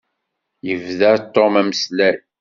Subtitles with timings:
[0.67, 2.17] Yebda Tom ameslay.